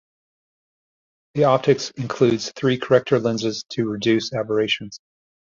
The 1.35 1.43
optics 1.43 1.91
includes 1.95 2.51
three 2.55 2.79
corrector 2.79 3.19
lenses 3.19 3.65
to 3.75 3.87
reduce 3.87 4.33
aberrations. 4.33 4.97